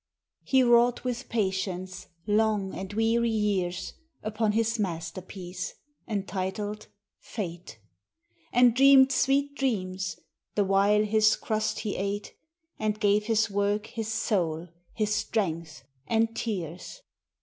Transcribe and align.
Hb 0.47 0.67
wrought 0.67 1.03
with 1.03 1.29
patience 1.29 2.07
long 2.25 2.73
and 2.73 2.91
weary 2.91 3.29
years 3.29 3.93
Upon 4.23 4.53
his 4.53 4.79
masterpiece, 4.79 5.75
entitled" 6.07 6.87
Fate," 7.19 7.77
And 8.51 8.75
dreamed 8.75 9.11
sweet 9.11 9.53
dreams, 9.53 10.15
the 10.55 10.65
while 10.65 11.03
his 11.03 11.35
crust 11.35 11.81
he 11.81 11.97
ate, 11.97 12.33
And 12.79 12.97
<;ave 13.05 13.19
his 13.27 13.51
work 13.51 13.85
his 13.85 14.11
soul, 14.11 14.69
his 14.95 15.13
strength, 15.13 15.83
and 16.07 16.35
tears. 16.35 17.03